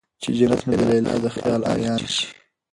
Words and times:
چې 0.21 0.29
جنت 0.37 0.61
مې 0.67 0.75
د 0.79 0.81
ليلا 0.89 1.13
د 1.23 1.25
خيال 1.35 1.61
عيان 1.71 2.01
شي 2.13 2.27